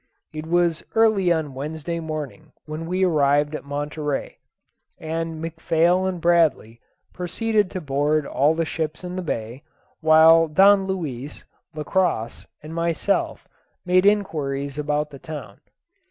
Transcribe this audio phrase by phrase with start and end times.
[0.33, 4.39] It was early on Wednesday morning when we arrived at Monterey;
[4.97, 6.81] and McPhail and Bradley
[7.13, 9.61] proceeded to board all the ships in the bay,
[9.99, 11.45] while Don Luis,
[11.75, 13.47] Lacosse, and myself
[13.85, 15.61] made inquiries about the town.